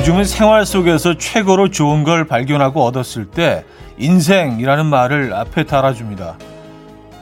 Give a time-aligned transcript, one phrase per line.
[0.00, 3.66] 요즘은 생활 속에서 최고로 좋은 걸 발견하고 얻었을 때
[3.98, 6.38] 인생이라는 말을 앞에 달아줍니다.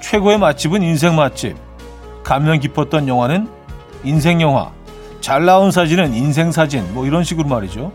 [0.01, 1.57] 최고의 맛집은 인생 맛집.
[2.23, 3.49] 감명 깊었던 영화는
[4.05, 4.71] 인생 영화.
[5.21, 6.95] 잘 나온 사진은 인생 사진.
[6.95, 7.91] 뭐 이런 식으로 말이죠.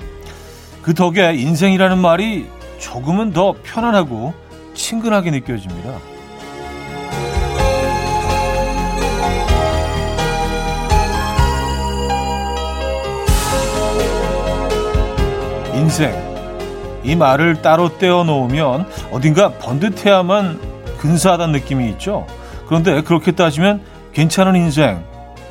[0.82, 2.48] 그 덕에 인생이라는 말이
[2.78, 4.34] 조금은 더 편안하고
[4.74, 5.94] 친근하게 느껴집니다.
[15.84, 16.14] 인생.
[17.04, 22.26] 이 말을 따로 떼어 놓으면 어딘가 번듯해야만 근사하다는 느낌이 있죠.
[22.68, 23.82] 그런데 그렇게 따지면
[24.14, 25.04] 괜찮은 인생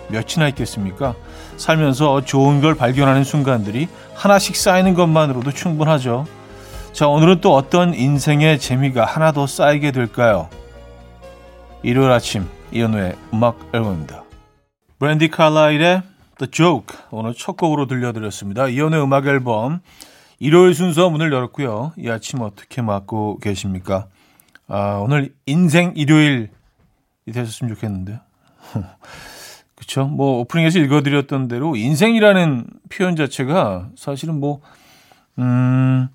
[0.08, 1.14] 몇이나 있겠습니까?
[1.58, 6.24] 살면서 좋은 걸 발견하는 순간들이 하나씩 쌓이는 것만으로도 충분하죠.
[6.94, 10.48] 자, 오늘은 또 어떤 인생의 재미가 하나 더 쌓이게 될까요?
[11.82, 14.24] 일요일 아침 이연우의 음악 앨범입니다.
[14.98, 16.02] 브랜디 칼라일의
[16.38, 18.68] The Joke 오늘 첫 곡으로 들려드렸습니다.
[18.68, 19.80] 이연우의 음악 앨범
[20.42, 21.92] 일요일 순서 문을 열었고요.
[21.96, 24.08] 이 아침 어떻게 맞고 계십니까?
[24.66, 26.48] 아, 오늘 인생 일요일이
[27.32, 28.18] 되셨으면 좋겠는데요.
[29.76, 30.04] 그쵸?
[30.04, 34.60] 뭐, 오프닝에서 읽어드렸던 대로 인생이라는 표현 자체가 사실은 뭐,
[35.38, 36.08] 음,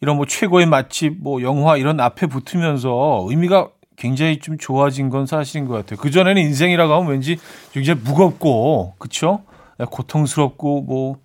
[0.00, 5.66] 이런 뭐 최고의 맛집, 뭐 영화 이런 앞에 붙으면서 의미가 굉장히 좀 좋아진 건 사실인
[5.66, 6.00] 것 같아요.
[6.00, 7.36] 그전에는 인생이라고 하면 왠지
[7.72, 9.42] 굉장히 무겁고, 그쵸?
[9.76, 11.18] 고통스럽고, 뭐,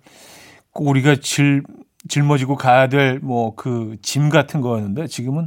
[0.72, 1.62] 꼭 우리가 질,
[2.08, 5.46] 짊어지고 가야 될 뭐 그 짐 같은 거였는데 지금은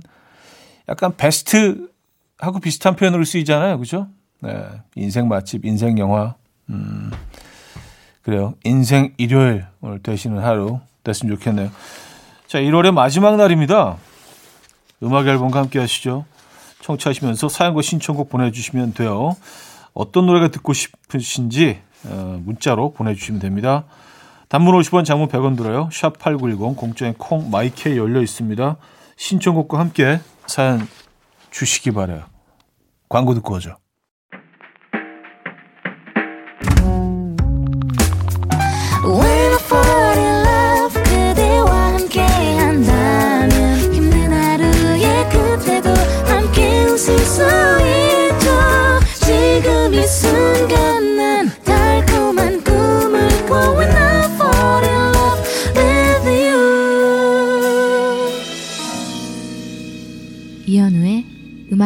[0.89, 1.89] 약간 베스트
[2.37, 3.79] 하고 비슷한 표현으로 쓰이잖아요.
[3.79, 4.07] 그죠?
[4.41, 4.65] 네.
[4.95, 6.35] 인생 맛집, 인생 영화.
[6.69, 7.11] 음,
[8.21, 8.53] 그래요.
[8.63, 11.71] 인생 일요일 오늘 되시는 하루 됐으면 좋겠네요.
[12.47, 13.97] 자, 1월의 마지막 날입니다.
[15.01, 16.25] 음악 앨범과 함께 하시죠.
[16.81, 19.35] 청취하시면서 사연과 신청곡 보내주시면 돼요.
[19.93, 23.85] 어떤 노래가 듣고 싶으신지 어, 문자로 보내주시면 됩니다.
[24.53, 25.89] 단문 50원, 장문 100원 들어요.
[25.91, 28.77] 샵 8910, 공짜인 콩, 마이케 열려 있습니다.
[29.15, 30.87] 신청곡과 함께 사연
[31.49, 32.25] 주시기 바래요.
[33.09, 33.77] 광고 듣고 오죠.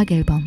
[0.07, 0.41] 음악 앨범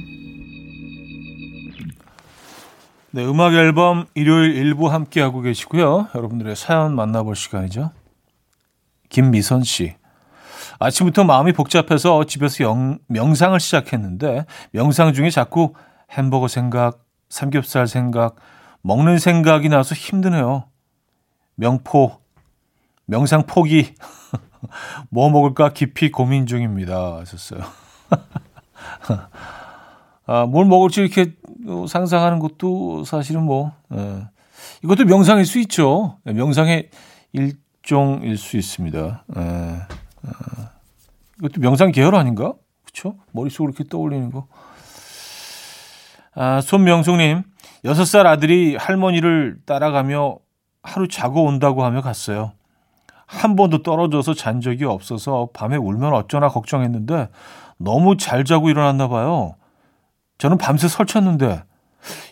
[3.11, 6.09] 네, 음악 앨범 일요일 일부 함께 하고 계시고요.
[6.15, 7.91] 여러분들의 사연 만나볼 시간이죠.
[9.09, 9.97] 김미선 씨.
[10.79, 15.75] 아침부터 마음이 복잡해서 집에서 영, 명상을 시작했는데 명상 중에 자꾸
[16.13, 18.37] 햄버거 생각, 삼겹살 생각,
[18.83, 20.65] 먹는 생각이 나서 힘드네요.
[21.57, 22.19] 명포,
[23.07, 23.95] 명상 포기.
[25.11, 27.19] 뭐 먹을까 깊이 고민 중입니다.
[27.19, 27.61] 하셨어요.
[30.27, 31.35] 아, 뭘 먹을지 이렇게
[31.89, 34.27] 상상하는 것도 사실은 뭐, 예.
[34.85, 36.19] 이것도 명상일 수 있죠.
[36.27, 36.91] 예, 명상의
[37.33, 39.25] 일종일 수 있습니다.
[39.37, 39.41] 예.
[39.41, 40.71] 아,
[41.39, 42.55] 이것도 명상 계열 아닌가?
[42.85, 43.17] 그쵸?
[43.33, 44.47] 머릿속으로 이렇게 떠올리는 거.
[46.35, 47.43] 아, 손명숙님,
[47.85, 50.39] 6살 아들이 할머니를 따라가며
[50.83, 52.53] 하루 자고 온다고 하며 갔어요.
[53.27, 57.29] 한 번도 떨어져서 잔 적이 없어서 밤에 울면 어쩌나 걱정했는데
[57.81, 59.57] 너무 잘 자고 일어났나 봐요.
[60.39, 61.63] 저는 밤새 설쳤는데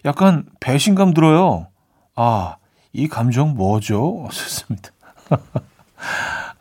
[0.05, 1.69] 약간 배신감 들어요.
[2.15, 2.57] 아,
[2.93, 4.29] 이 감정 뭐죠?
[4.31, 4.91] 좋습니다.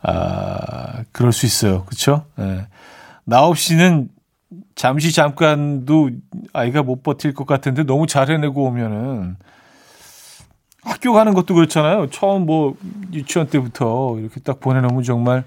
[0.02, 1.84] 아, 그럴 수 있어요.
[1.84, 2.24] 그쵸?
[2.36, 2.66] 네.
[3.24, 4.08] 나 없이는
[4.74, 6.10] 잠시 잠깐도
[6.54, 9.36] 아이가 못 버틸 것 같은데 너무 잘 해내고 오면은
[10.82, 12.08] 학교 가는 것도 그렇잖아요.
[12.08, 12.74] 처음 뭐
[13.12, 15.44] 유치원 때부터 이렇게 딱 보내놓으면 정말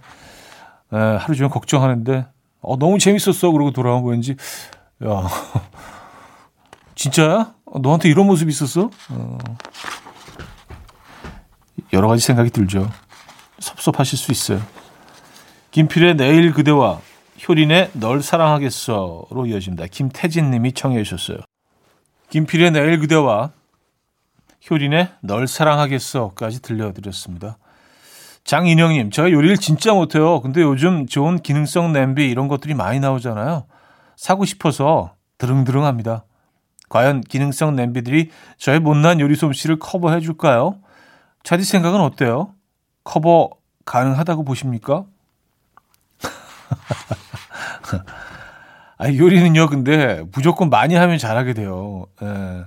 [0.93, 2.27] 에, 하루 종일 걱정하는데
[2.61, 3.51] 어, 너무 재밌었어.
[3.51, 4.35] 그러고 돌아온 거 왠지,
[5.03, 5.27] 야,
[6.95, 7.55] 진짜야?
[7.81, 8.89] 너한테 이런 모습 있었어?
[9.09, 9.37] 어,
[11.93, 12.89] 여러 가지 생각이 들죠.
[13.59, 14.61] 섭섭하실 수 있어요.
[15.71, 16.99] 김필의 내일 그대와
[17.47, 19.87] 효린의 널 사랑하겠어로 이어집니다.
[19.87, 21.37] 김태진 님이 청해 주셨어요.
[22.29, 23.51] 김필의 내일 그대와
[24.69, 27.57] 효린의 널 사랑하겠어까지 들려드렸습니다.
[28.51, 30.41] 장인영님, 제가 요리를 진짜 못해요.
[30.41, 33.63] 근데 요즘 좋은 기능성 냄비 이런 것들이 많이 나오잖아요.
[34.17, 36.25] 사고 싶어서 드릉드릉합니다.
[36.89, 40.75] 과연 기능성 냄비들이 저의 못난 요리 솜씨를 커버해 줄까요?
[41.43, 42.53] 차디 생각은 어때요?
[43.05, 43.51] 커버
[43.85, 45.05] 가능하다고 보십니까?
[48.97, 52.05] 아, 요리는요, 근데 무조건 많이 하면 잘하게 돼요.
[52.21, 52.65] 예,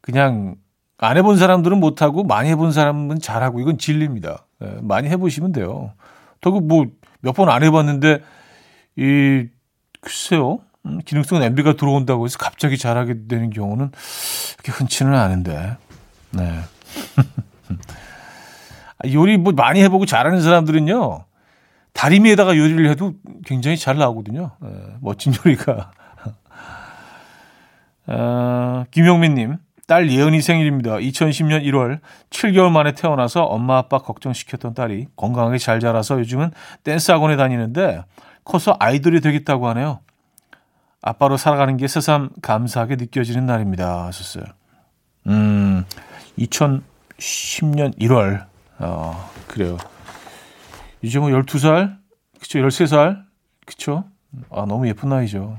[0.00, 0.54] 그냥
[0.96, 4.45] 안 해본 사람들은 못하고 많이 해본 사람은 잘하고 이건 진리입니다.
[4.62, 5.92] 예, 많이 해보시면 돼요.
[6.40, 8.20] 더구 뭐몇 번 안 해봤는데
[8.96, 9.46] 이
[10.00, 13.90] 글쎄요 음, 기능성 냄비가 들어온다고 해서 갑자기 잘하게 되는 경우는
[14.58, 15.76] 그렇게 흔치는 않은데
[16.30, 16.60] 네.
[19.12, 21.24] 요리 뭐 많이 해보고 잘하는 사람들은요
[21.92, 23.14] 다리미에다가 요리를 해도
[23.46, 24.50] 굉장히 잘 나오거든요.
[24.60, 24.68] 네,
[25.00, 25.90] 멋진 요리가.
[28.06, 29.56] 어, 김용민님,
[29.86, 30.96] 딸 예은이 생일입니다.
[30.96, 32.00] 2010년 1월
[32.30, 36.50] 7개월 만에 태어나서 엄마 아빠 걱정시켰던 딸이 건강하게 잘 자라서 요즘은
[36.82, 38.04] 댄스 학원에 다니는데
[38.44, 40.00] 커서 아이돌이 되겠다고 하네요.
[41.02, 44.06] 아빠로 살아가는 게 새삼 감사하게 느껴지는 날입니다.
[44.06, 44.44] 하셨어요.
[45.28, 45.84] 음,
[46.38, 48.46] 2010년 1월.
[48.78, 49.78] 어, 그래요.
[51.02, 51.96] 이제 뭐 12살?
[52.40, 53.22] 그쵸, 13살?
[53.64, 54.04] 그쵸?
[54.50, 55.56] 아, 너무 예쁜 나이죠.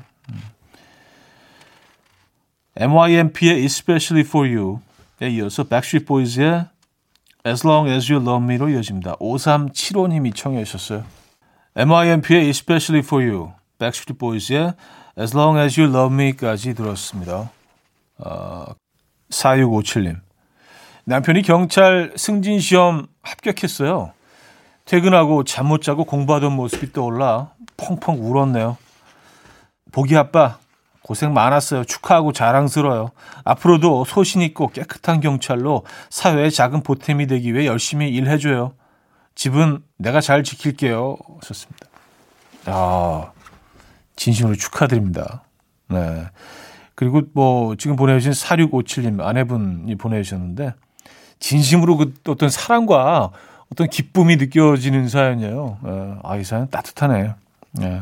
[2.79, 6.65] MYMP의 Especially For You에 이어서 Backstreet Boys의
[7.45, 9.15] As Long As You Love Me로 이어집니다.
[9.15, 11.03] 5375님이 청해 주셨어요.
[11.75, 14.73] MYMP의 Especially For You, Backstreet Boys의
[15.19, 17.49] As Long As You Love Me까지 들었습니다.
[18.19, 18.65] 어,
[19.31, 20.19] 4657님.
[21.05, 24.11] 남편이 경찰 승진시험 합격했어요.
[24.85, 28.77] 퇴근하고 잠 못 자고 공부하던 모습이 떠올라 펑펑 울었네요.
[29.91, 30.59] 보기 아빠
[31.07, 31.85] 고생 많았어요.
[31.85, 33.11] 축하하고 자랑스러워요.
[33.45, 38.73] 앞으로도 소신 있고 깨끗한 경찰로 사회에 작은 보탬이 되기 위해 열심히 일해줘요.
[39.33, 41.15] 집은 내가 잘 지킬게요.
[41.39, 41.87] 하셨습니다.
[42.65, 43.31] 아,
[44.17, 45.43] 진심으로 축하드립니다.
[45.87, 46.25] 네.
[46.93, 50.73] 그리고 뭐 지금 보내주신 4657님 아내분이 보내주셨는데
[51.39, 53.31] 진심으로 그 어떤 사랑과
[53.71, 55.77] 어떤 기쁨이 느껴지는 사연이에요.
[55.85, 57.35] 예, 아, 이 사연 따뜻하네요.
[57.81, 58.01] 예.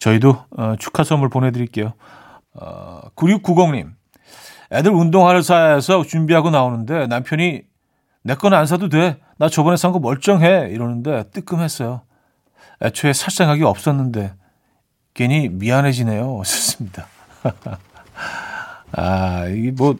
[0.00, 1.92] 저희도 어, 축하 선물 보내드릴게요.
[2.54, 3.92] 어, 9690님.
[4.72, 7.62] 애들 운동화를 사야해서 준비하고 나오는데 남편이
[8.22, 9.18] 내 건 안 사도 돼.
[9.38, 10.68] 나 저번에 산 거 멀쩡해.
[10.70, 12.02] 이러는데 뜨끔했어요.
[12.82, 14.34] 애초에 살 생각이 없었는데
[15.14, 16.40] 괜히 미안해지네요.
[16.44, 17.06] 좋습니다.
[18.92, 19.96] 아, 이게 뭐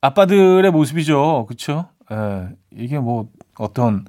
[0.00, 1.46] 아빠들의 모습이죠.
[1.46, 1.88] 그렇죠?
[2.12, 3.28] 예, 이게 뭐
[3.58, 4.04] 어떤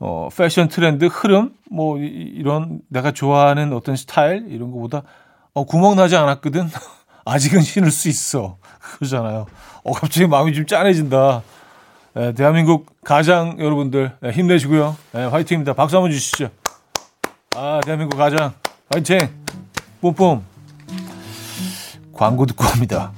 [0.00, 5.02] 어, 패션 트렌드 흐름 뭐 이, 런 내가 좋아하는 어떤 스타일 이런 거보다
[5.54, 6.68] 어, 구멍 나지 않았거든.
[7.24, 8.56] 아직은 신을 수 있어.
[8.80, 9.46] 그거잖아요.
[9.84, 11.42] 어, 갑자기 마음이 좀 짠해진다.
[12.16, 14.96] 예, 대한민국 가장 여러분들 예, 힘내시고요.
[15.14, 15.74] 예, 화이팅입니다.
[15.74, 16.48] 박수 한번 주시죠.
[17.54, 18.54] 아, 대한민국 가장
[18.92, 19.18] 화이팅.
[20.00, 20.42] 뿜뿜.
[22.12, 23.12] 광고 듣고 옵니다.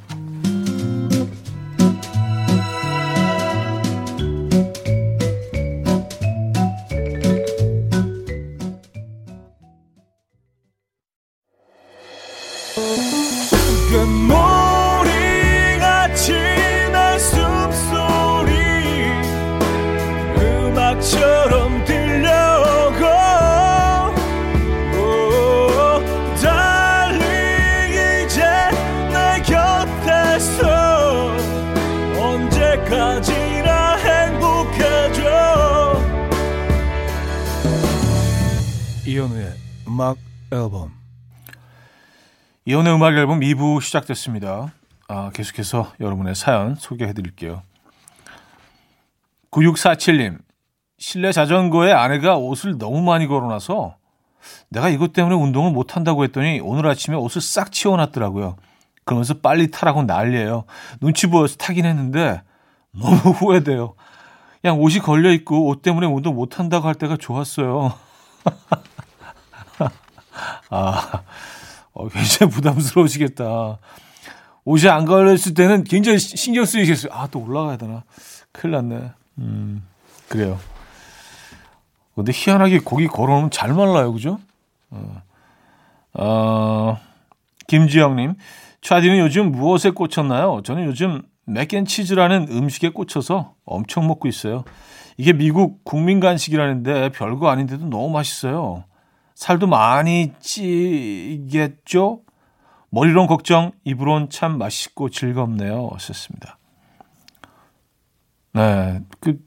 [39.06, 39.54] 이현우의
[39.86, 40.18] 음악
[40.50, 40.92] 앨범
[42.64, 44.72] 이현우의 음악 앨범 2부 시작됐습니다.
[45.06, 47.62] 아, 계속해서 여러분의 사연 소개해 드릴게요.
[49.52, 50.49] 9647님
[51.00, 53.96] 실내 자전거에 아내가 옷을 너무 많이 걸어놔서
[54.68, 58.56] 내가 이것 때문에 운동을 못 한다고 했더니 오늘 아침에 옷을 싹 치워놨더라고요.
[59.04, 60.64] 그러면서 빨리 타라고 난리예요.
[61.00, 62.42] 눈치 보여서 타긴 했는데
[62.92, 63.94] 너무 후회돼요.
[64.60, 67.94] 그냥 옷이 걸려 있고 옷 때문에 운동 못 한다고 할 때가 좋았어요.
[70.68, 71.22] 아,
[71.92, 73.78] 어, 굉장히 부담스러우시겠다.
[74.66, 77.10] 옷이 안 걸렸을 때는 굉장히 신경 쓰이겠어요.
[77.14, 78.04] 아, 또 올라가야 되나?
[78.52, 79.12] 큰일 났네.
[79.38, 79.86] 음,
[80.28, 80.58] 그래요.
[82.14, 84.12] 근데 희한하게 고기 걸어놓으면 잘 말라요.
[84.12, 84.38] 그죠?
[84.90, 85.22] 어,
[86.14, 86.98] 어
[87.66, 88.34] 김지영님.
[88.82, 90.62] 차디는 요즘 무엇에 꽂혔나요?
[90.64, 94.64] 저는 요즘 맥앤치즈라는 음식에 꽂혀서 엄청 먹고 있어요.
[95.16, 98.84] 이게 미국 국민 간식이라는데 별거 아닌데도 너무 맛있어요.
[99.34, 102.22] 살도 많이 찌겠죠?
[102.90, 105.90] 머리론 걱정, 입으론 참 맛있고 즐겁네요.
[105.98, 106.58] 썼습니다.
[108.52, 109.38] 네, 그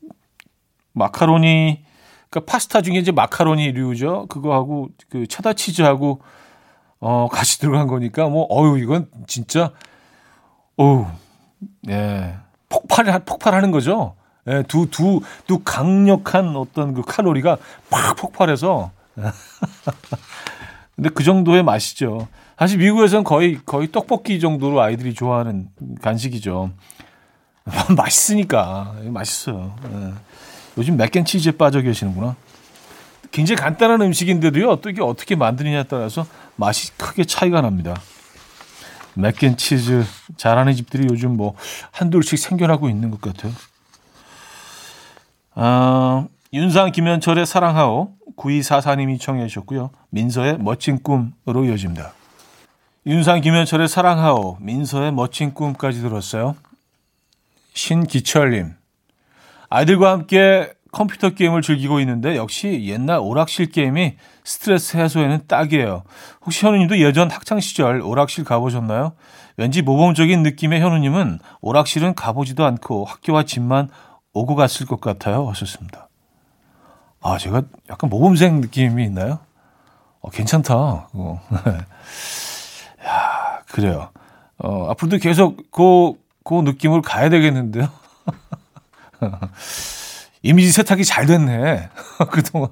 [0.93, 1.83] 마카로니,
[2.33, 4.25] 그러니까 파스타 중에 이제 마카로니류죠.
[4.27, 6.21] 그거하고 그 체다 치즈하고
[6.99, 9.71] 어 같이 들어간 거니까 뭐 어유 이건 진짜
[10.77, 11.05] 어우
[11.89, 12.35] 예
[12.69, 14.15] 폭발 폭발하는 거죠.
[14.47, 17.57] 예, 두, 두, 두 강력한 어떤 그 칼로리가
[17.89, 18.91] 팍 폭발해서
[20.95, 22.27] 근데 그 정도의 맛이죠.
[22.57, 25.69] 사실 미국에서는 거의 거의 떡볶이 정도로 아이들이 좋아하는
[26.01, 26.71] 간식이죠.
[27.95, 29.75] 맛있으니까 맛있어요.
[29.85, 30.13] 예.
[30.77, 32.35] 요즘 맥앤치즈에 빠져 계시는구나.
[33.31, 34.77] 굉장히 간단한 음식인데도요.
[34.77, 36.25] 또 이게 어떻게 만드느냐에 따라서
[36.55, 37.95] 맛이 크게 차이가 납니다.
[39.15, 40.05] 맥앤치즈
[40.37, 41.55] 잘하는 집들이 요즘 뭐
[41.91, 43.51] 한둘씩 생겨나고 있는 것 같아요.
[45.55, 49.91] 아, 윤상 김현철의 사랑하오 9244님이 청해 주셨고요.
[50.09, 52.13] 민서의 멋진 꿈으로 이어집니다.
[53.05, 56.55] 윤상 김현철의 사랑하오 민서의 멋진 꿈까지 들었어요.
[57.73, 58.75] 신기철님
[59.73, 66.03] 아이들과 함께 컴퓨터 게임을 즐기고 있는데 역시 옛날 오락실 게임이 스트레스 해소에는 딱이에요.
[66.45, 69.13] 혹시 현우님도 예전 학창 시절 오락실 가보셨나요?
[69.57, 73.89] 왠지 모범적인 느낌의 현우님은 오락실은 가보지도 않고 학교와 집만
[74.33, 75.49] 오고 갔을 것 같아요.
[75.49, 76.07] 하셨습니다.
[77.21, 79.39] 아, 제가 약간 모범생 느낌이 있나요?
[80.21, 80.75] 어, 괜찮다.
[80.75, 81.41] 어.
[83.07, 84.11] 야, 그래요.
[84.59, 86.13] 어, 앞으로도 계속 그,
[86.43, 87.89] 그 느낌으로 가야 되겠는데요.
[90.43, 91.89] 이미지 세탁이 잘 됐네.
[92.31, 92.69] 그동안.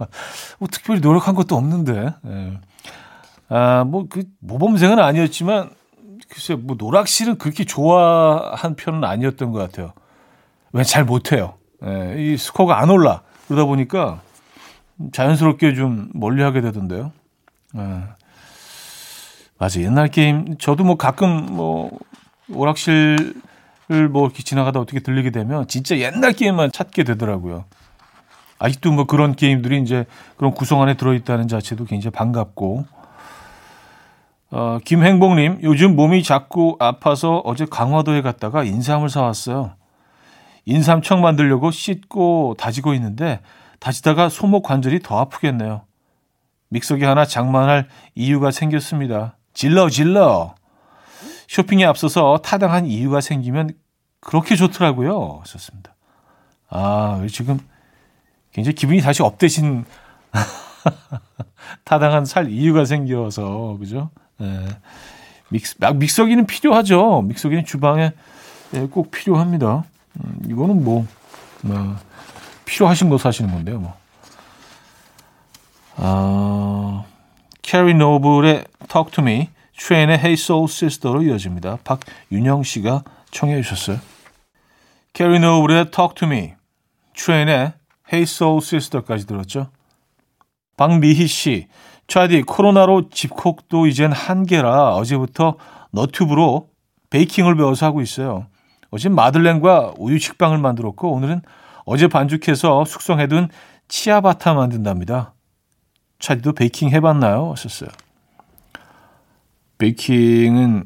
[0.59, 2.13] 뭐 특별히 노력한 것도 없는데.
[2.27, 2.59] 예.
[3.49, 5.71] 아, 뭐, 그, 모범생은 아니었지만,
[6.29, 9.93] 글쎄, 뭐, 노락실은 그렇게 좋아한 편은 아니었던 것 같아요.
[10.73, 11.55] 왜 잘 못해요.
[11.85, 13.21] 예, 이 스코어가 안 올라.
[13.47, 14.21] 그러다 보니까
[15.11, 17.11] 자연스럽게 좀 멀리 하게 되던데요.
[17.77, 18.03] 예.
[19.57, 19.81] 맞아.
[19.81, 21.91] 옛날 게임, 저도 뭐 가끔 뭐,
[22.53, 23.33] 오락실
[23.87, 27.65] 뭐 이렇게 지나가다 어떻게 들리게 되면 진짜 옛날 게임만 찾게 되더라고요.
[28.59, 30.05] 아직도 뭐 그런 게임들이 이제
[30.37, 32.85] 그런 구성 안에 들어있다는 자체도 굉장히 반갑고.
[34.51, 39.75] 어, 김행복님, 요즘 몸이 자꾸 아파서 어제 강화도에 갔다가 인삼을 사왔어요.
[40.65, 43.39] 인삼청 만들려고 씻고 다지고 있는데
[43.79, 45.83] 다지다가 손목 관절이 더 아프겠네요.
[46.69, 49.37] 믹서기 하나 장만할 이유가 생겼습니다.
[49.53, 50.55] 질러 질러.
[51.51, 53.71] 쇼핑에 앞서서 타당한 이유가 생기면
[54.21, 55.43] 그렇게 좋더라고요.
[55.45, 55.93] 썼습니다.
[56.69, 57.59] 아, 지금
[58.53, 59.83] 굉장히 기분이 다시 up되신
[61.83, 64.11] 타당한 살 이유가 생겨서 그죠?
[64.37, 64.65] 네.
[65.49, 67.23] 믹서, 믹서기는 필요하죠.
[67.23, 68.13] 믹서기는 주방에
[68.71, 69.83] 네, 꼭 필요합니다.
[70.23, 71.05] 음, 이거는 뭐,
[71.63, 71.97] 뭐
[72.63, 73.77] 필요하신 거 사시는 건데요.
[73.81, 73.93] 뭐.
[75.97, 77.03] 아,
[77.61, 79.49] 캐리 노블의 Talk to Me
[79.81, 81.79] 트레인의 Hey Soul Sister로 이어집니다.
[81.83, 83.97] 박윤영 씨가 청해 주셨어요.
[85.13, 86.53] 캐리 노블의 Talk to Me,
[87.15, 87.73] 트레인의
[88.13, 89.71] Hey Soul Sister까지 들었죠.
[90.77, 91.67] 박미희 씨,
[92.07, 95.57] 차디 코로나로 집콕도 이젠 한계라 어제부터
[95.89, 96.69] 너튜브로
[97.09, 98.45] 베이킹을 배워서 하고 있어요.
[98.91, 101.41] 어제 마들렌과 우유 식빵을 만들었고 오늘은
[101.85, 103.49] 어제 반죽해서 숙성해둔
[103.87, 105.33] 치아바타 만든답니다.
[106.19, 107.51] 차디도 베이킹 해봤나요?
[107.51, 107.89] 하셨어요.
[109.81, 110.85] 베이킹은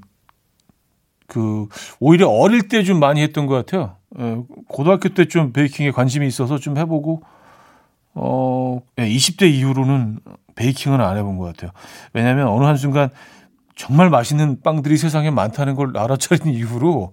[1.28, 1.68] 그
[2.00, 3.98] 오히려 어릴 때 좀 많이 했던 것 같아요.
[4.20, 4.38] 예,
[4.68, 7.22] 고등학교 때 좀 베이킹에 관심이 있어서 좀 해보고
[8.14, 10.20] 어 20대 예, 이후로는
[10.56, 11.72] 베이킹은 안 해본 것 같아요.
[12.14, 13.10] 왜냐하면 어느 한 순간
[13.76, 17.12] 정말 맛있는 빵들이 세상에 많다는 걸 알아차린 이후로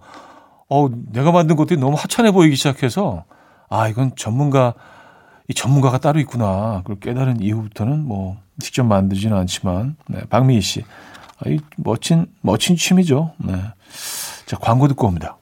[0.69, 3.25] 어 내가 만든 것들이 너무 하찮아 보이기 시작해서
[3.69, 4.75] 아 이건 전문가
[5.49, 10.85] 이 전문가가 따로 있구나 그걸 깨달은 이후부터는 뭐 직접 만들지는 않지만 네, 박미희 씨
[11.47, 13.33] 이 멋진 멋진 취미죠.
[13.39, 13.55] 네.
[14.47, 15.39] 자 광고 듣고 옵니다.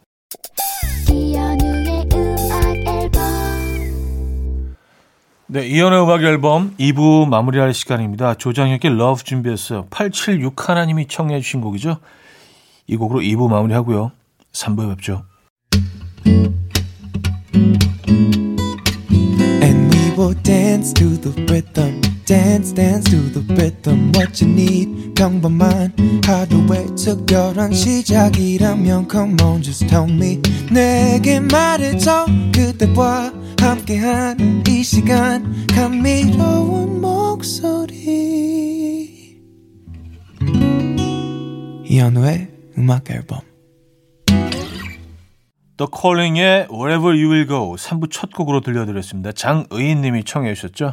[5.53, 8.35] 네, 이현우의 음악 앨범 2부 마무리할 시간입니다.
[8.35, 9.87] 조장혁의 Love 준비했어요.
[9.91, 11.97] 876 하나님이 청해 주신 곡이죠.
[12.87, 14.13] 이 곡으로 2부 마무리하고요.
[14.53, 15.25] 3부에 뵙죠.
[19.63, 22.10] And we will dance to the rhythm.
[22.31, 25.93] Dance dance to the rhythm what you need 평범한
[26.25, 37.01] 하루의 특별한 시작이라면 come on just tell me 내게 말해줘 그대와 함께한 이 시간 감미로운
[37.01, 37.91] 목소리
[41.85, 43.41] 이현우의 음악 앨범
[45.79, 49.33] The Calling의 Wherever You Will Go 3부 첫 곡으로 들려드렸습니다.
[49.33, 50.93] 장의인 님이 청해 주셨죠.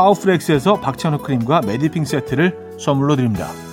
[0.00, 3.69] 파워프렉스에서 박찬호 크림과 메디핑 세트를 선물로 드립니다.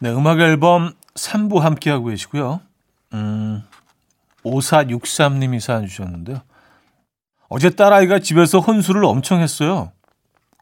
[0.00, 2.60] 네, 음악 앨범 3부 함께하고 계시고요.
[3.14, 3.64] 음,
[4.44, 6.42] 5463님이 사연 주셨는데요.
[7.48, 9.90] 어제 딸아이가 집에서 혼술을 엄청 했어요.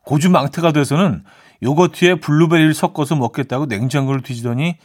[0.05, 1.25] 고주 망태가 돼서는
[1.63, 4.77] 요거트에 블루베리를 섞어서 먹겠다고 냉장고를 뒤지더니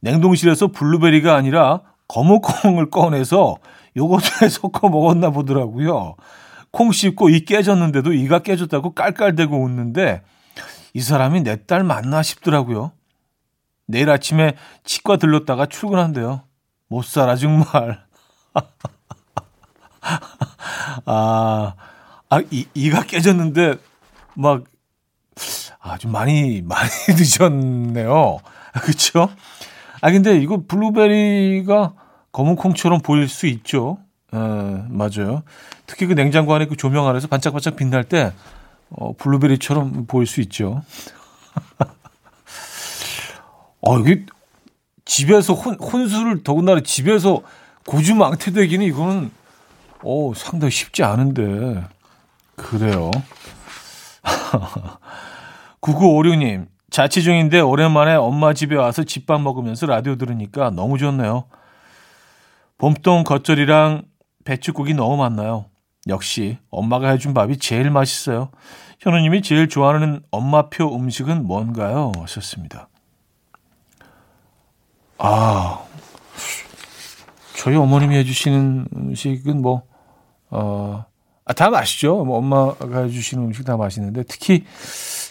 [0.00, 3.56] 냉동실에서 블루베리가 아니라 거무콩을 꺼내서
[3.96, 6.16] 요거트에 섞어 먹었나 보더라고요.
[6.70, 10.22] 콩 씹고 이 깨졌는데도 이가 깨졌다고 깔깔대고 웃는데
[10.94, 12.92] 이 사람이 내 딸 맞나 싶더라고요.
[13.86, 16.42] 내일 아침에 치과 들렀다가 출근한대요.
[16.88, 18.04] 못 살아 정말.
[21.04, 21.74] 아,
[22.28, 23.76] 아 이, 이가 깨졌는데
[24.34, 24.64] 막
[25.88, 28.38] 아, 좀 많이, 많이 늦었네요.
[28.82, 29.28] 그쵸?
[30.00, 31.94] 아, 근데 이거 블루베리가
[32.32, 33.98] 검은 콩처럼 보일 수 있죠.
[34.32, 35.42] 에, 맞아요.
[35.86, 38.32] 특히 그 냉장고 안에 그 조명 아래서 반짝반짝 빛날 때,
[38.90, 40.82] 어, 블루베리처럼 보일 수 있죠.
[43.80, 44.26] 어, 이게
[45.06, 47.40] 집에서 혼, 혼술을 더군다나 집에서
[47.86, 49.30] 고주망태되기는 이거는,
[50.02, 51.82] 어, 상당히 쉽지 않은데.
[52.56, 53.10] 그래요.
[55.80, 61.44] 9956님, 자취 중인데 오랜만에 엄마 집에 와서 집밥 먹으면서 라디오 들으니까 너무 좋네요.
[62.78, 64.02] 봄동 겉절이랑
[64.44, 65.66] 배추국이 너무 많나요?
[66.08, 68.50] 역시 엄마가 해준 밥이 제일 맛있어요.
[69.00, 72.12] 현우님이 제일 좋아하는 엄마표 음식은 뭔가요?
[72.20, 72.88] 하셨습니다.
[75.18, 75.84] 아,
[77.56, 79.82] 저희 어머님이 해주시는 음식은 뭐,
[80.50, 81.04] 어,
[81.44, 82.24] 아, 다 맛있죠.
[82.24, 84.64] 뭐 엄마가 해주시는 음식 다 맛있는데 특히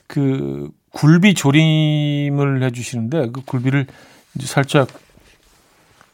[0.08, 3.88] 그 굴비 조림을 해주시는데 그 굴비를
[4.36, 4.88] 이제 살짝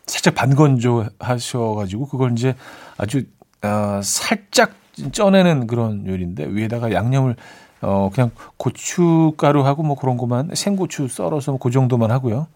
[0.05, 2.55] 살짝 반건조 하셔가지고 그걸 이제
[2.97, 3.23] 아주
[3.61, 4.73] 어, 살짝
[5.11, 7.35] 쪄내는 그런 요리인데 위에다가 양념을
[7.81, 12.47] 어 그냥 고춧가루하고 뭐 그런 것만 생고추 썰어서 그 정도만 하고요.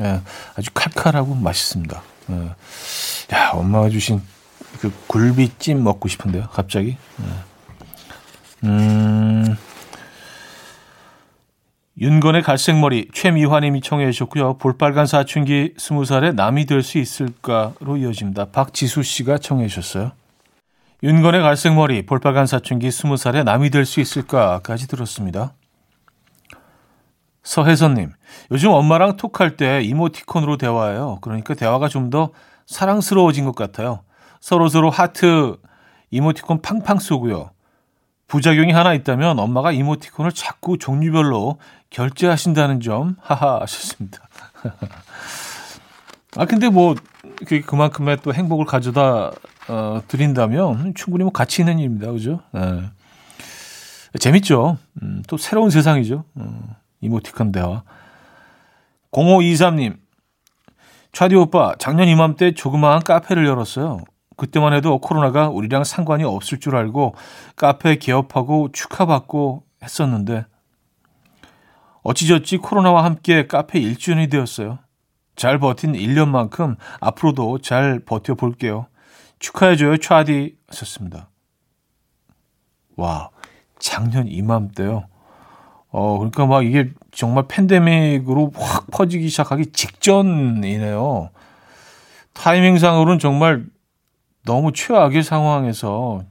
[0.00, 0.20] 예,
[0.56, 2.02] 아주 칼칼하고 맛있습니다.
[2.30, 3.34] 예.
[3.34, 4.22] 야 엄마가 주신
[4.80, 6.96] 그 굴비찜 먹고 싶은데요, 갑자기.
[7.20, 8.66] 예.
[8.68, 9.56] 음.
[11.98, 14.54] 윤건의 갈색머리 최미화님이 청해 주셨고요.
[14.58, 18.46] 볼빨간 사춘기 스무 살에 남이 될 수 있을까로 이어집니다.
[18.46, 20.12] 박지수 씨가 청해 주셨어요.
[21.02, 25.54] 윤건의 갈색머리 볼빨간 사춘기 스무 살에 남이 될 수 있을까까지 들었습니다.
[27.42, 28.12] 서혜선님,
[28.50, 31.18] 요즘 엄마랑 톡할 때 이모티콘으로 대화해요.
[31.22, 32.30] 그러니까 대화가 좀 더
[32.66, 34.02] 사랑스러워진 것 같아요.
[34.40, 35.56] 서로서로 하트
[36.10, 37.50] 이모티콘 팡팡 쏘고요.
[38.30, 41.58] 부작용이 하나 있다면 엄마가 이모티콘을 자꾸 종류별로
[41.90, 44.20] 결제하신다는 점 하하 하셨습니다.
[46.36, 46.94] 아 근데 뭐
[47.66, 49.32] 그만큼의 또 행복을 가져다
[49.68, 52.40] 어, 드린다면 충분히 뭐 가치 있는 일입니다, 그죠?
[52.52, 52.84] 네.
[54.20, 54.78] 재밌죠.
[55.02, 56.24] 음, 또 새로운 세상이죠.
[56.36, 57.82] 어, 이모티콘 대화.
[59.10, 59.96] 0523님,
[61.12, 63.98] 차디 오빠, 작년 이맘때 조그마한 카페를 열었어요.
[64.40, 67.14] 그때만 해도 코로나가 우리랑 상관이 없을 줄 알고
[67.56, 70.46] 카페 개업하고 축하받고 했었는데
[72.02, 74.78] 어찌저찌 코로나와 함께 카페 1주년이 되었어요.
[75.36, 78.86] 잘 버틴 1년만큼 앞으로도 잘 버텨볼게요.
[79.40, 80.56] 축하해줘요, 차디.
[80.68, 81.28] 하셨습니다.
[82.96, 83.28] 와,
[83.78, 85.04] 작년 이맘때요.
[85.90, 91.28] 어, 그러니까 막 이게 정말 팬데믹으로 확 퍼지기 시작하기 직전이네요.
[92.32, 93.66] 타이밍상으로는 정말
[94.44, 96.22] 너무 최악의 상황에서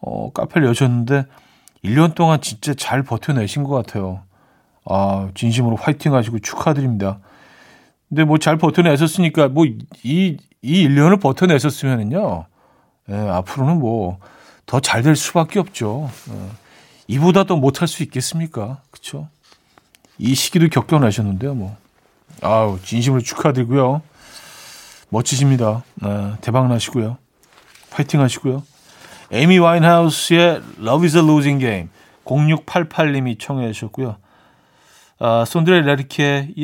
[0.00, 1.24] 어, 카페를 여셨는데
[1.84, 4.22] 1년 동안 진짜 잘 버텨내신 것 같아요.
[4.84, 7.18] 아, 진심으로 화이팅 하시고 축하드립니다.
[8.08, 10.38] 근데 뭐 잘 버텨내셨으니까 뭐 이, 이
[10.88, 12.46] 1년을 버텨내셨으면은요,
[13.10, 14.18] 예, 앞으로는 뭐
[14.66, 16.10] 더 잘 될 수밖에 없죠.
[16.30, 16.34] 예.
[17.06, 18.82] 이보다 더 못할 수 있겠습니까?
[18.90, 19.28] 그쵸?
[20.18, 21.74] 이 시기도 겪어내셨는데요, 뭐.
[22.42, 24.02] 아우, 진심으로 축하드리고요.
[25.08, 25.84] 멋지십니다.
[26.02, 27.16] 네, 대박 나시고요.
[27.90, 28.62] 파이팅 하시고요.
[29.30, 31.88] 에미 와인하우스의 Love is a Losing Game
[32.24, 34.16] 0688님이 청해 주셨고요.
[35.18, 36.54] 아, 손드레 레리케의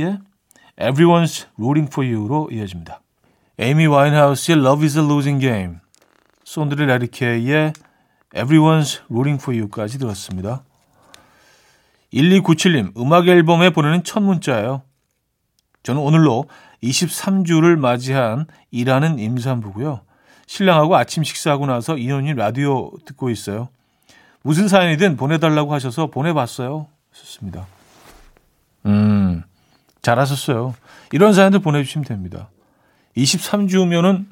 [0.79, 3.01] Everyone's Rooting for You로 이어집니다.
[3.59, 5.77] 에미 와인하우스의 Love is a Losing Game
[6.45, 7.73] 손드레 레리케의
[8.35, 10.63] Everyone's Rooting for You까지 들었습니다.
[12.13, 14.83] 1297님, 음악 앨범에 보내는 첫 문자예요.
[15.83, 16.45] 저는 오늘로
[16.83, 20.01] 23주를 맞이한 일하는 임산부고요.
[20.47, 23.69] 신랑하고 아침 식사하고 나서 인원이 라디오 듣고 있어요.
[24.43, 26.87] 무슨 사연이든 보내달라고 하셔서 보내봤어요.
[27.13, 27.67] 좋습니다.
[28.87, 29.43] 음,
[30.03, 30.75] 잘하셨어요.
[31.13, 32.51] 이런 사연들 보내주시면 됩니다.
[33.17, 34.27] 23주면은,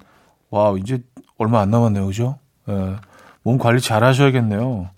[0.51, 1.03] 와, 이제
[1.38, 2.07] 얼마 안 남았네요.
[2.07, 2.38] 그죠?
[2.68, 2.96] 예,
[3.42, 4.90] 몸 관리 잘 하셔야겠네요.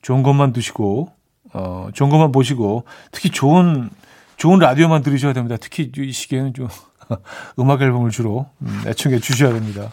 [0.00, 1.12] 좋은 것만 드시고,
[1.52, 3.90] 어, 좋은 것만 보시고, 특히 좋은,
[4.36, 5.56] 좋은 라디오만 들으셔야 됩니다.
[5.60, 6.68] 특히 이 시기에는 좀
[7.60, 9.92] 음악 앨범을 주로 음, 애청해 주셔야 됩니다.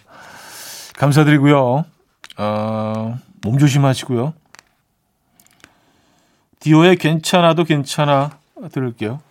[0.99, 1.85] 감사드리고요.
[2.38, 4.33] 어, 몸 조심하시고요.
[6.59, 8.31] 디오의 괜찮아도 괜찮아
[8.73, 9.21] 들을게요.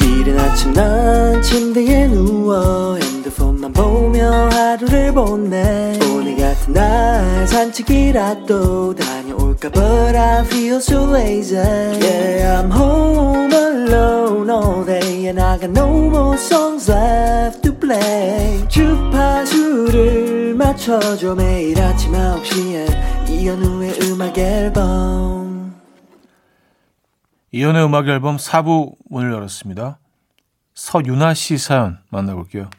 [0.00, 10.16] 이른 아침 난 침대에 누워 핸드폰만 보며 하루를 보내 오늘 같은 날 산책이라도 다녀올까 But
[10.16, 16.36] I feel so lazy Yeah I'm home alone all day And I got no more
[16.36, 25.74] songs left play 주파수를 맞춰줘 매일 아침 9시에 이현우의 음악 앨범
[27.50, 29.98] 이연의 음악 앨범 4부 문을 열었습니다.
[30.74, 32.70] 서윤아 씨 사연 만나볼게요.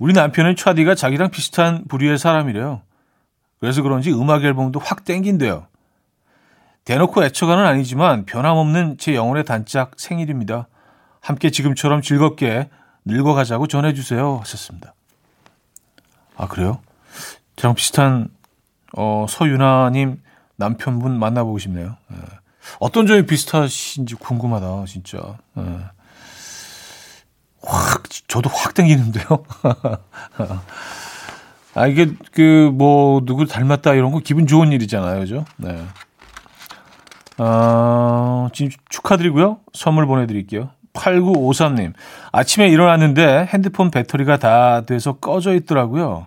[0.00, 2.82] 우리 남편은 차디가 자기랑 비슷한 부류의 사람이래요.
[3.60, 5.68] 그래서 그런지 음악 앨범도 확 땡긴대요.
[6.84, 10.68] 대놓고 애처가는 아니지만 변함없는 제 영혼의 단짝 생일입니다.
[11.20, 12.68] 함께 지금처럼 즐겁게
[13.04, 14.38] 늙어가자고 전해주세요.
[14.38, 14.94] 하셨습니다.
[16.36, 16.80] 아, 그래요?
[17.56, 18.28] 저랑 비슷한,
[18.96, 20.22] 어, 서윤아님
[20.56, 21.96] 남편분 만나보고 싶네요.
[22.12, 22.16] 예.
[22.80, 25.38] 어떤 점이 비슷하신지 궁금하다, 진짜.
[25.58, 25.78] 예.
[27.62, 29.24] 확, 저도 확 땡기는데요.
[31.74, 35.20] 아, 이게, 그, 뭐, 누구 닮았다 이런 거 기분 좋은 일이잖아요.
[35.20, 35.44] 그죠?
[35.56, 35.84] 네.
[37.38, 39.60] 어, 지금 축하드리고요.
[39.72, 40.70] 선물 보내드릴게요.
[40.94, 41.92] 8953님.
[42.32, 46.26] 아침에 일어났는데 핸드폰 배터리가 다 돼서 꺼져 있더라고요.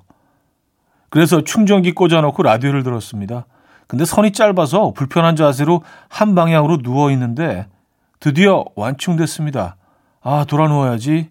[1.10, 3.46] 그래서 충전기 꽂아놓고 라디오를 들었습니다.
[3.88, 7.68] 근데 선이 짧아서 불편한 자세로 한 방향으로 누워 있는데
[8.20, 9.78] 드디어 완충됐습니다.
[10.22, 11.30] 아, 돌아 누워야지.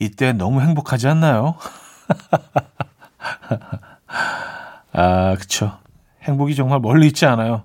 [0.00, 1.56] 이때 너무 행복하지 않나요?
[4.92, 5.78] 아, 그쵸.
[6.22, 7.64] 행복이 정말 멀리 있지 않아요.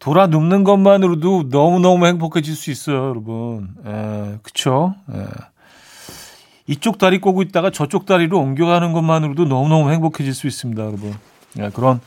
[0.00, 3.68] 돌아 눕는 것만으로도 너무너무 행복해질 수 있어요, 여러분.
[3.86, 4.94] 에, 그쵸?
[5.12, 5.26] 에.
[6.66, 11.14] 이쪽 다리 꼬고 있다가 저쪽 다리로 옮겨가는 것만으로도 너무너무 행복해질 수 있습니다, 여러분.
[11.58, 12.00] 예, 그런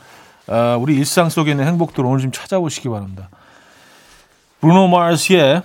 [0.48, 3.30] 아, 우리 일상 속에 있는 행복들 오늘 좀 찾아보시기 바랍니다.
[4.60, 5.62] 브루노 마르스의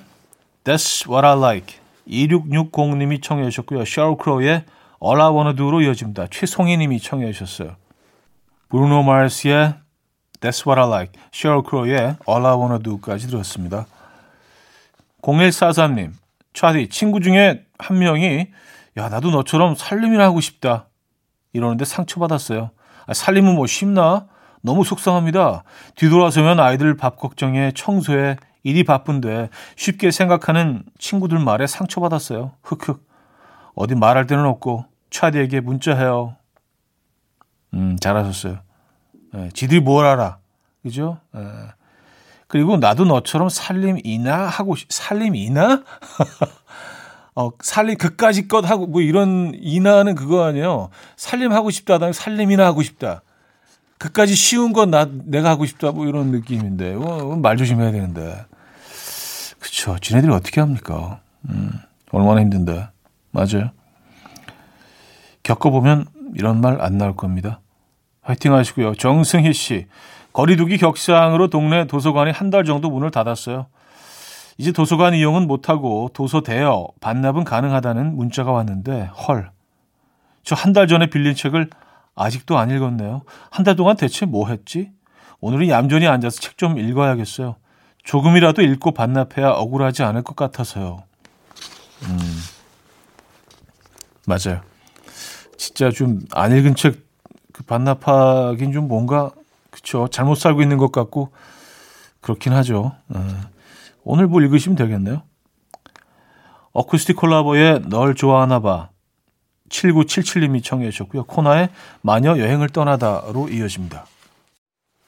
[0.64, 3.86] That's What I Like 2660님이 청해 주셨고요.
[3.86, 4.66] 샤울 크로우의
[5.04, 6.28] All I Wanna Do로 이어집니다.
[6.30, 7.76] 최송희 님이 청해 주셨어요.
[8.70, 9.76] 브루노 마르스의
[10.40, 13.86] That's What I Like, 샤울 크로우의 All I Wanna Do까지 들었습니다.
[15.22, 16.12] 0143님,
[16.54, 18.48] 차디, 친구 중에 한 명이
[18.98, 20.88] 야, 나도 너처럼 살림이나 하고 싶다.
[21.54, 22.72] 이러는데 상처받았어요.
[23.06, 24.28] 아, 살림은 뭐 쉽나?
[24.62, 25.64] 너무 속상합니다.
[25.96, 32.52] 뒤돌아서면 아이들 밥 걱정에 청소에 일이 바쁜데 쉽게 생각하는 친구들 말에 상처받았어요.
[32.64, 33.08] 흑흑.
[33.76, 36.36] 어디 말할 데는 없고 차디에게 문자해요.
[37.74, 38.60] 음, 잘하셨어요.
[39.36, 40.38] 예, 지들이 뭘 알아.
[40.84, 41.20] 그죠?
[41.36, 41.40] 예.
[42.48, 45.84] 그리고 나도 너처럼 살림이나 하고 싶, 살림이나?
[47.36, 50.90] 어, 살림 그까지 것 하고 뭐 이런 이나는 그거 아니에요.
[51.16, 52.00] 살림 하고 싶다.
[52.12, 53.22] 살림이나 하고 싶다.
[54.00, 55.92] 그까지 쉬운 건 나, 내가 하고 싶다.
[55.92, 56.96] 뭐 이런 느낌인데.
[56.96, 58.46] 어, 말 조심해야 되는데.
[59.60, 59.98] 그쵸.
[60.00, 61.20] 지네들이 어떻게 합니까?
[61.50, 61.72] 음,
[62.12, 62.88] 얼마나 힘든데.
[63.32, 63.72] 맞아요.
[65.44, 67.60] 겪어보면 이런 말 안 나올 겁니다.
[68.30, 68.94] 화이팅 하시고요.
[68.96, 69.88] 정승희 씨.
[70.34, 73.66] 거리두기 격상으로 동네 도서관이 한 달 정도 문을 닫았어요.
[74.60, 79.50] 이제 도서관 이용은 못하고 도서 대여, 반납은 가능하다는 문자가 왔는데 헐.
[80.44, 81.70] 저 한 달 전에 빌린 책을
[82.16, 83.22] 아직도 안 읽었네요.
[83.50, 84.92] 한 달 동안 대체 뭐 했지?
[85.42, 87.56] 오늘은 얌전히 앉아서 책 좀 읽어야겠어요.
[88.04, 91.04] 조금이라도 읽고 반납해야 억울하지 않을 것 같아서요.
[92.04, 92.20] 음,
[94.28, 94.62] 맞아요.
[95.58, 97.09] 진짜 좀 안 읽은 책그
[97.70, 99.30] 반납하긴 좀 뭔가
[99.70, 101.32] 그쵸 잘못 살고 있는 것 같고
[102.20, 102.94] 그렇긴 하죠.
[103.08, 103.20] 네.
[104.04, 105.22] 오늘 뭐 읽으시면 되겠네요.
[106.74, 108.90] 어쿠스틱 콜라보의 널 좋아하나 봐
[109.70, 111.26] 7977님이 청해 주셨고요.
[111.26, 111.70] 코나의
[112.02, 114.06] 마녀 여행을 떠나다로 이어집니다.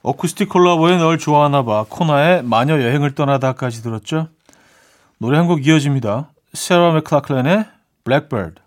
[0.03, 4.27] 어쿠스틱 콜라보의 널 좋아하나 봐 코나의 마녀 여행을 떠나다까지 들었죠.
[5.17, 6.29] 노래 한 곡 이어집니다.
[6.53, 7.65] 세라 맥클라클랜의
[8.03, 8.60] 블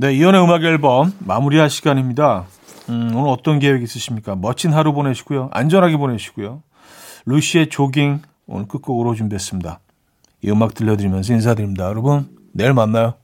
[0.00, 2.44] 네, 이연의 음악 앨범 마무리할 시간입니다.
[2.88, 4.36] 음, 오늘 어떤 계획 있으십니까?
[4.36, 5.50] 멋진 하루 보내시고요.
[5.52, 6.62] 안전하게 보내시고요.
[7.26, 9.80] 루시의 조깅 오늘 끝곡으로 준비했습니다.
[10.44, 11.86] 이 음악 들려드리면서 인사드립니다.
[11.86, 13.14] 여러분, 내일 만나요.